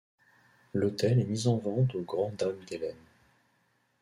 [0.73, 3.05] L'hôtel est mis en vente au grand dam d'Hélène.